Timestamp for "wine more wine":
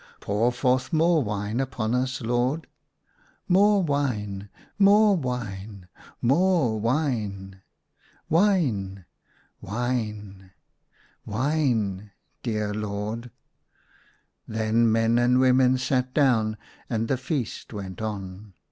3.83-5.89, 5.15-7.61